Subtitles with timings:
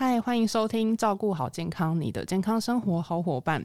[0.00, 3.60] 嗨，欢迎收听《照顾好健康，你的健康生活好伙伴》。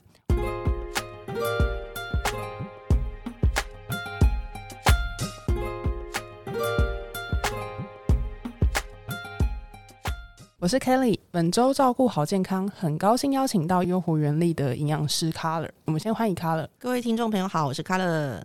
[10.58, 15.70] 我是 Kelly，本周照顾好健康，很高兴邀请到优活原力的营养师 Color。
[15.86, 16.68] 我们先欢迎 Color。
[16.80, 18.42] 各位听众朋友好，我是 Color。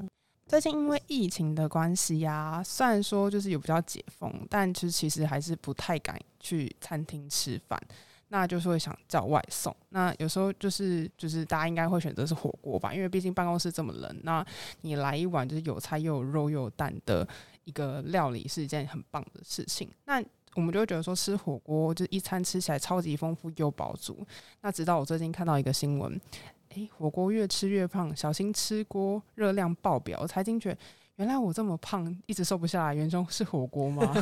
[0.48, 7.78] 最近因为疫情的关系呀，虽然说就是有比较解封，但其实其实还是不太敢去餐厅吃饭，
[8.28, 9.76] 那就是会想叫外送。
[9.90, 14.44] 那有时候就是就是大家应该会选择是火锅吧，因为毕竟办公室这么冷，那
[14.80, 17.28] 你来一碗就是有菜又有肉又有蛋的
[17.64, 19.90] 一个料理是一件很棒的事情。
[20.06, 20.18] 那
[20.54, 24.26] 我们就会觉得说吃火锅就一餐吃起来超级丰富又饱足。
[24.62, 26.18] 那直到我最近看到一个新闻。
[26.74, 30.18] 诶，火锅越吃越胖，小心吃锅热量爆表。
[30.22, 30.76] 我才惊觉，
[31.16, 34.14] 原来我这么胖，一直瘦不下来，原中是火锅吗？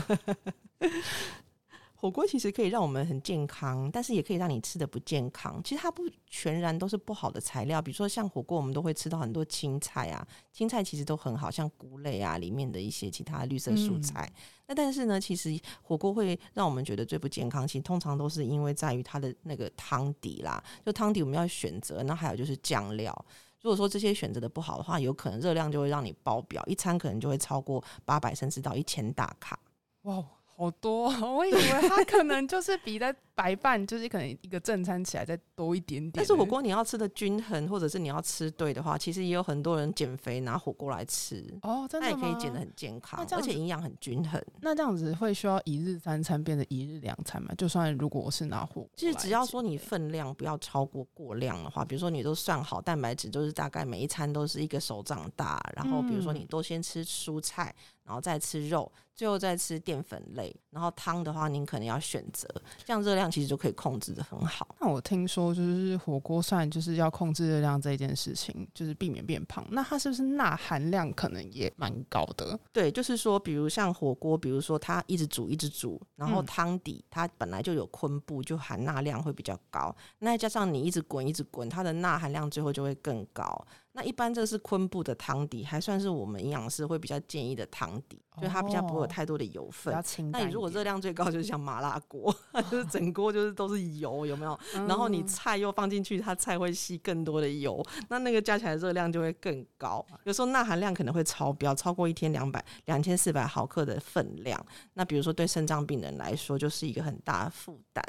[1.98, 5.60] 火锅其实可以让我们很健康，但是也可以让你吃的不健康。
[5.64, 14.30] 其实它不全然都是不好的材料，比如说像火锅，我们都会吃到很多青菜啊，青菜其实都很好，像菇类啊里面的一些其他绿色蔬菜。
[14.66, 23.24] 那但是呢，其实火锅会让我们觉得最不健康，其实通常都是因为在于它的那个汤底啦，就汤底我们要选择，那还有就是酱料。
[23.62, 29.58] 如果说这些选择的不好的话，有可能热量就会让你爆表，一餐可能就会超过八百甚至到一千大卡。
[30.02, 30.22] 哇！
[30.56, 36.12] 好多， 我以为他可能就是比在白饭，就是可能一个正餐起来再多一点点。
[36.14, 44.42] 但是火锅你要吃的均衡，或者是你要吃对的话，其实也有很多人减肥拿火锅来吃哦，真的也可以减的很健康，而且营养很均衡。
[44.62, 47.54] 那这样子会需要一日三餐变成一日两餐吗？
[47.58, 57.74] 就算如果我是拿火锅，其实只要说你分量不要超过过量的话，比如说你都算好蛋白质，就是大概每一餐都是一个手掌大，然后比如说你都先吃蔬菜。
[58.06, 62.48] 然后再吃肉，最后再吃淀粉类，然后汤的话，您可能要选择，
[62.84, 64.74] 这样热量其实就可以控制的很好。
[64.80, 69.66] 那我听说就是火锅算就是要控制热量这一件事情，就是避免变胖。
[69.70, 72.58] 那它是不是钠含量可能也蛮高的？
[72.72, 79.94] 对，就是说，比如像火锅，比如说它一直煮一直煮，然后汤底它本来就有昆布，就含钠量会比较高。
[80.18, 83.66] 那加上你一直滚一直滚，它的钠含量最后就会更高。
[83.96, 89.98] 那一般这是昆布的汤底，还算是我们营养师会比较建议的汤底，就它比较不会有太多的油分。
[90.30, 92.30] 那你如果热量最高，就是像麻辣锅，
[92.70, 94.58] 就是整锅就是都是油，有没有？
[94.86, 100.04] 然后你菜又放进去，它菜会吸更多的油，那那个加起来热量就会更高。
[100.24, 104.62] 有时候钠含量可能会超标，超过一天两百两千四百毫克的分量。
[104.92, 108.04] 那比如说对肾脏病人来说，就是一个很大的负担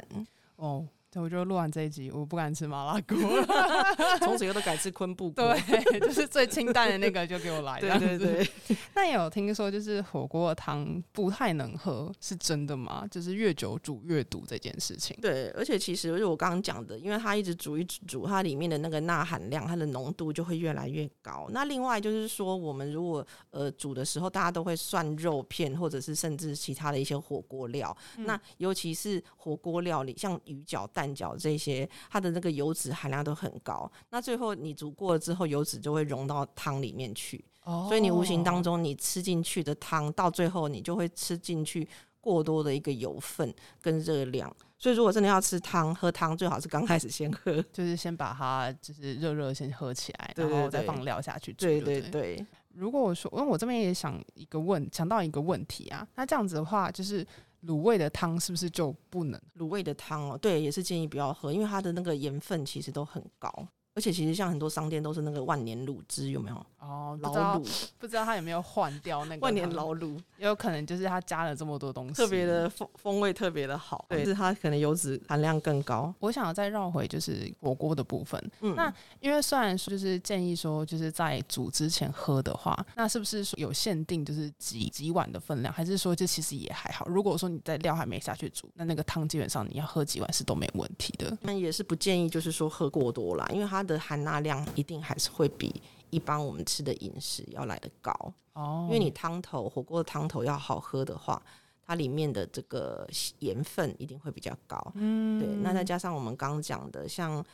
[0.56, 0.86] 哦。
[1.10, 3.16] 对，我就录完这一集，我不敢吃麻辣锅，
[4.20, 7.80] 从此以后都改吃昆布锅，对，就是最清淡的那个就给我来。
[7.80, 8.46] 对对对。
[8.94, 13.06] 那也有听说，就是火锅的汤不太能喝，是真的吗？
[13.10, 15.16] 就是越久煮越毒这件事情。
[15.22, 21.48] 对，而且其实就我刚刚讲的，因为它一直煮一直煮，它里面的那个钠含量，它的浓度就会越来越高。
[21.52, 30.86] 那另外就是说，我们如果呃煮的时候，大家都会涮肉片，或者是甚至其他的一些火锅料，那尤其是火锅料理，像鱼饺。
[30.98, 33.88] 蛋饺这些，它的那个油脂含量都很高。
[34.10, 37.44] 那最后你煮过了之后，油脂就会融到汤里面去。
[37.62, 41.86] 哦，所以你无形当中你吃进去的汤，到最后你就会吃进去
[42.20, 44.52] 过多的一个油分跟热量。
[44.76, 51.52] 所以如果真的要吃汤，喝汤最好是刚开始先喝，就是先把它就是热热先喝起来，然后再放料下去。
[51.52, 52.44] 对对对。
[52.74, 57.24] 如果我说，因为我这边也想一个问，想到一个问题啊，那这样子的话，就是。
[57.66, 59.40] 卤味的汤是不是就不能？
[59.56, 63.52] 卤味的汤哦，对，也是建议不要喝，因为它的那个盐分其实都很高。
[63.98, 66.66] 而且其实像很多商店都是那个万年卤汁，有没有？
[66.78, 76.14] 哦，老卤，不知道他有没有换掉那个万年老卤，也有可能就是他加了这么多东西，特别的风风味特别的好，对，是它可能油脂含量更高。
[76.20, 87.04] 我想要再绕回就是火锅的部分，嗯，那因为虽然说就是建议说就是在煮之前喝的话，那是不是有限定就是几几碗的分量，还是说这其实也还好？
[87.08, 91.36] 如果说你在料还没下去煮，那那个汤基本上你要喝几碗是都没问题的。
[91.40, 93.87] 那也是不建议就是说喝过多啦，因为它。
[93.88, 98.12] 的含钠量一定还是会比一般我们吃的饮食要来的高
[98.52, 101.42] 哦，因为你汤头火锅的汤头要好喝的话，
[101.84, 103.08] 它里面的这个
[103.38, 104.92] 盐分一定会比较高。
[104.94, 105.48] 嗯，对。
[105.62, 107.44] 那再加上我们刚刚讲的，像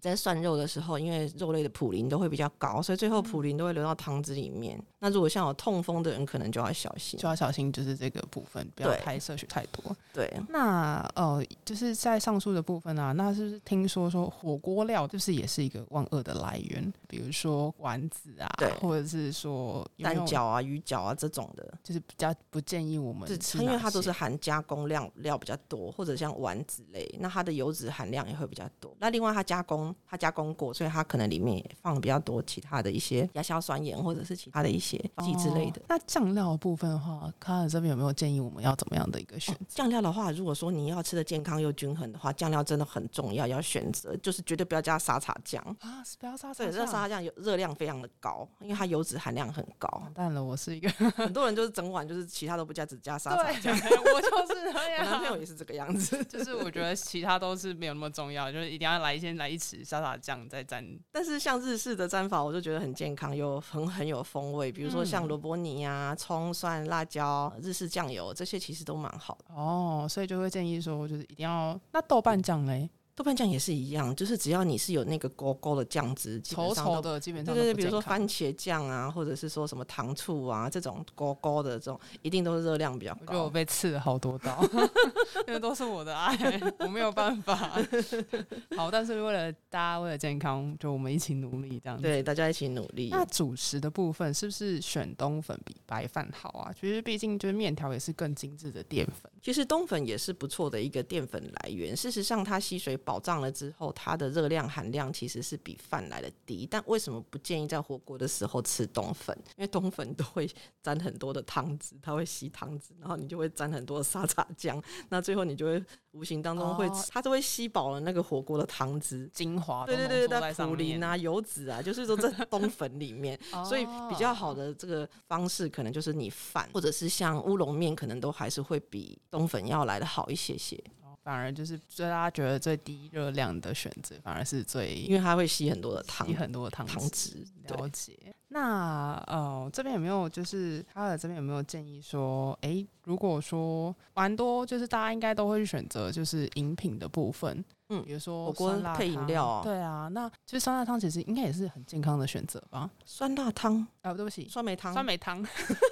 [0.00, 4.82] 在涮肉的时候，因为肉类的普林都会比较高，所以最后普林都会流到汤汁里面。
[5.00, 9.96] 那如果像有痛风的人，可能就要小心，就要小心，就是这个部分不要太摄取太多。
[10.12, 10.30] 对。
[10.48, 16.92] 那呃，就是在上述的部分啊，那是不是听说说火锅料就是也是一个万恶的来源？
[17.08, 28.94] 比如说丸子啊对，或者是说蛋饺啊、鱼饺啊这种的，就是比较不建议我们是吃，因为它都是含加工量料比较多，或者像丸子类，那它的油脂含量也会比较多。
[28.98, 35.84] 那另外它加工，它加工过，所以它可能里面也放比较多其他的一些亚硝酸盐或者是其他的一些剂之类的哦。
[35.88, 39.64] 那酱料部分的话，卡尔这边有没有建议我们要怎么样的一个选择？
[39.68, 45.62] 酱料的话，如果说你要吃的健康又均衡的话，酱料真的很重要，要选择就是绝对不要加沙茶酱。
[45.80, 49.88] 啊，不要沙茶对，这沙茶酱有热量非常的高，因为它油脂含量很高。
[50.02, 53.76] 完蛋了，我是一个很多人就是整碗就是其他都不加，只加沙茶对，酱。
[54.14, 55.40] 我就是那 我男朋友。
[55.40, 56.22] 也是这个样子。
[56.24, 60.84] 就是我觉得其他都是没有那么重要，就是一定要来先来一匙沙茶酱再蘸。
[61.10, 64.70] 但是像日式的蘸法，我就觉得很健康，又很很有风味。
[64.80, 69.54] 比如说像嗯萝卜泥啊、葱、蒜、辣椒、日式酱油这些，其实都蛮好的。
[69.54, 72.88] 哦，所以就会建议说，就是一定要那豆瓣酱嘞，
[73.20, 83.20] 豆瓣酱也是一样，就是只要你是有那个勾勾的酱汁，稠稠的基本上对对对，比如说番茄酱啊，或者是说什么糖醋啊，这种勾勾的这种，一定都是热量比较高。
[83.20, 84.66] 我觉得我被刺了好多刀，
[85.46, 86.34] 因为都是我的爱，
[86.80, 87.78] 我没有办法。
[88.74, 92.02] 好，但是为了大家为了健康，就我们一起努力这样子。
[92.02, 93.10] 对，大家一起努力。
[93.10, 96.72] 那主食的部分是不是选冬粉比白饭好啊？
[96.72, 99.30] 其实毕竟就是面条也是更精致的淀粉。
[99.42, 101.94] 其实冬粉也是不错的一个淀粉来源。
[101.94, 106.64] 事实上，它吸水保障了之后，它的热量含量其实是比饭来的低。
[106.70, 109.36] 但为什么不建议在火锅的时候吃冬粉？
[109.56, 110.48] 因为冬粉都会
[110.80, 119.28] 沾很多的汤汁，它会吸汤汁，然后你就会沾很多的沙茶酱，那最后你就会无形当中会，哦它就会吸饱了那个火锅的汤汁。
[119.34, 123.36] 精华对对对，都浓缩在在上面，普林啊、油脂啊，就是说在冬粉里面，
[123.66, 130.99] 所以比较好哦的这个方式，可能就是你饭或者是像乌龙面，可能都还是会比冬粉要来的好一些些，哦
[131.30, 137.46] 反而就是最大家觉得最低热量的选择，反而是最因为它会吸很多的糖吸很多的糖糖脂。
[137.68, 138.18] 了，解。
[138.48, 152.88] 那呃，这边有没有就是他的这边有没有建议说，诶，如果说蛮多，就是大家应该都会去选择就是饮品的部分，嗯比如说火锅配饮料啊对啊，那其实酸辣汤其实应该也是很健康的选择吧？
[153.04, 154.92] 酸辣汤、啊，对不起，酸梅汤。
[154.92, 155.44] 酸梅汤，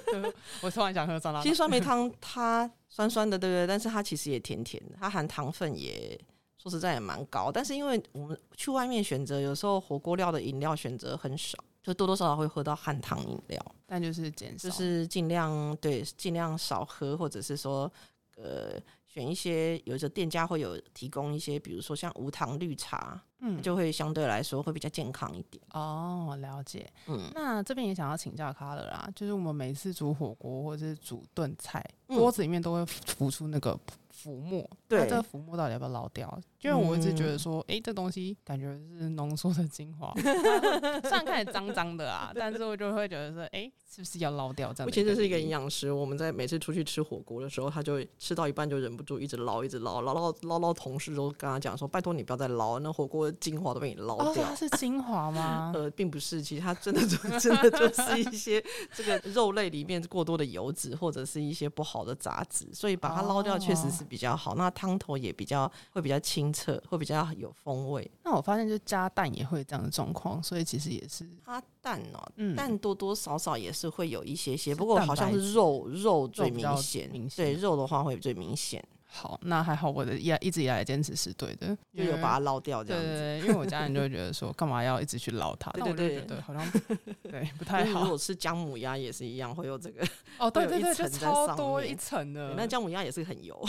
[0.63, 1.43] 我突然想喝酸辣汤。
[1.43, 3.67] 其实酸梅汤它酸酸的，对不对？
[3.67, 6.19] 但是它其实也甜甜的，它含糖分也
[6.57, 7.51] 说实在也蛮高。
[7.51, 13.65] 但是因为我们去外面选择，有时候火锅料的饮料选择很少，就多多少少会喝到含糖饮料。
[13.85, 17.91] 但就是减少，就是尽量对尽量少喝，或者是说
[18.37, 18.79] 呃
[19.11, 25.61] 选一些有的店家会有提供一些，比如说像无糖绿茶，嗯，就会相对来说会比较健康一点。
[25.71, 26.89] 哦，了解。
[27.07, 33.77] 嗯，那这边也想要请教卡了啦，就是我们每次煮火锅或者是煮炖菜，嗯锅子里面都会浮出那个
[34.09, 36.39] 浮沫，对那这个浮沫到底要不要捞掉？
[36.61, 44.91] 因为我一直觉得说，诶，这东西感觉是浓缩的精华， 虽然看起来脏脏的啊，但是我就会觉得说，诶，是不是要捞掉这样的？
[44.91, 45.49] 而且这是一个营。
[45.49, 54.43] 养师，我们在每次出去吃火锅的时候，他就吃到一半就忍不住一直捞，一直捞，捞捞捞捞，同事都跟他讲说：“拜托你不要再捞，那火锅的精华都被你捞哦，掉。
[54.43, 55.71] 它是精华吗？
[55.75, 64.55] 呃，并不是，其实它真的就 真的就是一些这个肉类里面过多的油脂，或者是一些不好的杂质，所以把它捞掉确实是比较好。
[64.55, 68.09] 那汤头也比较会比较清澈，会比较有风味。
[68.23, 83.07] 那我发现就加蛋也会这样的状况，所以其实也是，它蛋哦，嗯，蛋多多少少也是会有一些些，不过好像是肉肉最明显，明显对肉的话会最明显，好，那还好，我的一一直以来的坚持是对的，就有把它捞掉这样子。
[83.09, 85.71] 对，因为我家人就会觉得说， 干嘛要一直去捞它？
[85.71, 86.71] 对对对好像
[87.23, 88.03] 对不太好。
[88.03, 92.53] 如果吃姜母鸭也是一样，会有这个， 哦，对对对，就超多面一层的。
[92.55, 93.59] 那姜母鸭也是很油，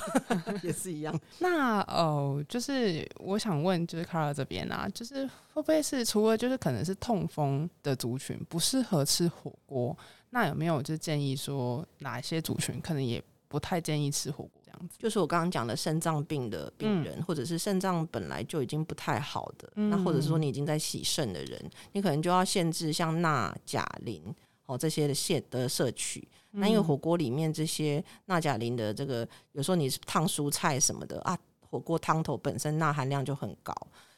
[0.62, 1.18] 也是一样。
[1.38, 9.96] 那哦，就是我想问，就是卡尔这边啊，就是会不会是除了就是可能是痛风的族群不适合吃火锅，
[10.28, 14.96] 那有没有就建议说哪一些族群可能也不太建议吃火锅这样子？
[14.98, 24.22] 就是我刚刚讲的肾脏病的病人，或者是肾脏本来就已经不太好的，嗯那或者是说你已经在洗肾的人，你可能就要限制像钠、钾、磷
[24.66, 26.26] 哦这些的限的摄取。
[26.52, 33.72] 那因为火锅里面这些钠、钾、磷的这个，有时候你是烫蔬菜什么的啊，火锅汤头本身钠含量就很高，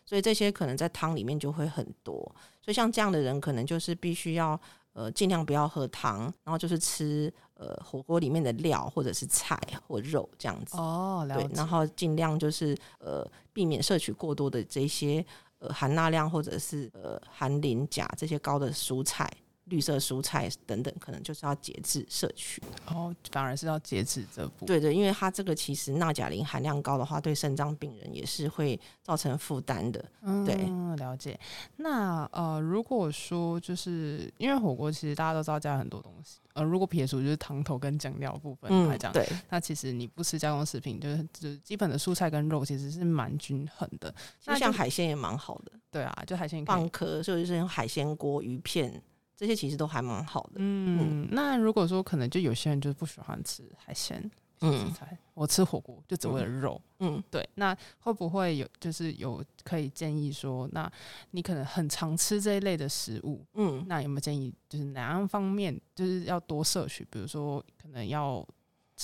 [0.04, 2.14] 所以这些可能在汤里面就会很多。
[2.62, 4.59] 所以像这样的人，可能就是必须要
[4.94, 7.30] 呃尽量不要喝汤，然后就是吃
[7.62, 10.76] 呃火锅里面的料或者是菜或肉这样子。
[10.76, 15.25] 哦，对，然后尽量就是呃避免摄取过多的这些
[15.61, 19.31] 呃含钠量或者是呃含磷钾这些高的蔬菜。
[19.66, 22.61] 绿色蔬菜等等，可能就是要节制摄取。
[22.87, 24.66] 哦，反而是要节制这步。
[24.66, 30.04] 对对，因为它这个其实钠钾磷含量高的话，对肾脏病人也是会造成负担的。
[30.45, 30.54] 对，
[30.97, 31.38] 了解。
[31.76, 36.40] 那呃，如果说就是因为火锅，其实大家都知道加很多东西。
[36.54, 44.14] 呃，如果撇除就是汤头跟酱料部分来讲，对，那其实你不吃加工食品，就是就是基本的蔬菜跟肉其实是蛮均衡的。
[44.45, 45.73] 那像海鲜也蛮好的。
[45.90, 49.02] 对啊，就海鲜蚌壳，就是用海鲜锅、鱼片。
[49.37, 50.53] 这些其实都还蛮好的。
[50.57, 54.93] 嗯，那如果说可能就有些人就是不喜欢吃海鲜，嗯，
[55.35, 56.81] 我吃火锅就只为了肉。
[57.01, 57.49] 嗯，对。
[57.55, 60.91] 那会不会有就是有可以建议说，那
[61.33, 67.07] 你可能很常吃这一类的食物，嗯，那有没有建议就是哪样方面就是要多摄取？
[67.11, 68.47] 比如说可能要。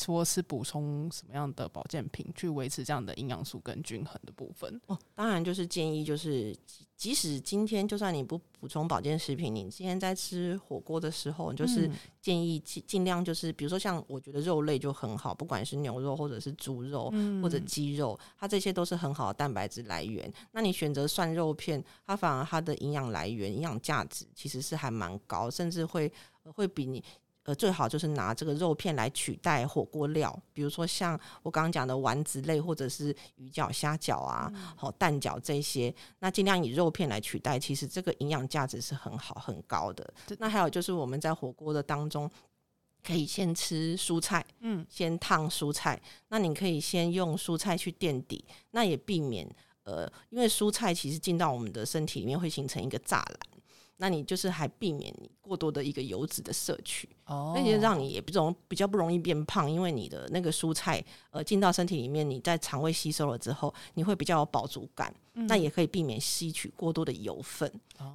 [0.04, 4.96] 说是补充什么样的保健品去维持这样的营养素跟均衡的部分哦？
[5.14, 6.56] 当然就是建议，就是
[6.96, 11.90] 即使今天就算你不补充保健食品，你今天在吃火锅的时候，就是
[12.20, 17.12] 建议尽尽量就是比如说像我觉得肉类就很好，不管是牛肉或者是猪肉
[17.42, 20.32] 或者鸡肉，它这些都是很好的蛋白质来源。
[20.52, 26.12] 那你选择涮肉片，它反而它的营养来源、营养价值其实是还蛮高，甚至会
[26.44, 27.02] 会比你。
[27.48, 40.12] 呃，最好就是拿这个肉片来取代火锅料，比如说像我刚刚讲的丸子类，或者是鱼饺、虾饺啊，好蛋饺这些，那尽量以肉片来取代，其实这个营养价值是很好、很高的。
[40.38, 42.30] 那还有就是我们在火锅的当中，
[43.02, 45.98] 可以先吃蔬菜，嗯，先烫蔬菜。
[46.28, 49.48] 那你可以先用蔬菜去垫底，那也避免
[49.84, 53.38] 呃，因为蔬菜其实进到我们的身体里面会形成一个栅栏。
[53.98, 67.70] 那你就是还避免你过多的一个油脂的摄取，哦，那些让你也不容比较不容易变胖，因为你的那个蔬菜呃进到身体里面，你在肠胃吸收了之后，你会比较有饱足感，那也可以避免吸取过多的油分。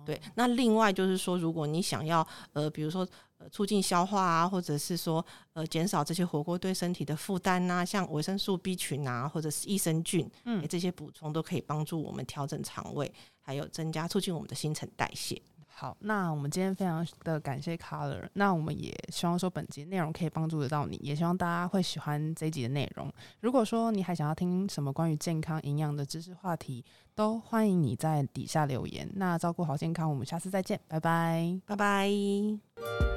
[0.06, 3.06] 对，那另外就是说，如果你想要呃，比如说
[3.38, 13.12] 呃促进消化啊，或者是说呃减少这些火锅对身体的负担呐，像维生素 B 群啊，或者是益生菌，嗯，这些补充都可以帮助我们调整肠胃，
[13.42, 15.42] 还有增加促进我们的新陈代谢。
[15.76, 23.12] 好，那我们今天非常的感谢 Color，那我们也希望说本集内容可以帮助得到你，也希望大家会喜欢这一集的内容。
[23.42, 29.10] 如果说你还想要听什么关于健康营养的知识话题，都欢迎你在底下留言。
[29.16, 33.13] 那照顾好健康，我们下次再见，拜拜，拜拜。